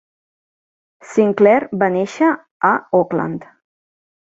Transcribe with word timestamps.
Sinclair 1.09 1.59
va 1.85 1.91
néixer 1.97 2.33
a 2.73 2.75
Auckland. 3.03 3.49